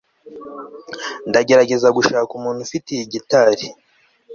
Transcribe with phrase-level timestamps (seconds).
[1.29, 3.65] ndagerageza gushaka umuntu ufite iyi gitari